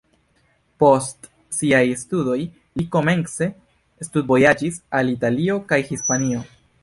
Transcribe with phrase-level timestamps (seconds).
[0.83, 1.27] Post
[1.57, 2.37] siaj studoj
[2.81, 3.49] li komence
[4.09, 6.43] studvojaĝis al Italio kaj Hispanio.